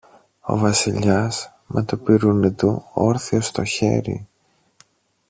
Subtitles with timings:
[0.41, 4.27] Ο Βασιλιάς, με το πιρούνι του όρθιο στο χέρι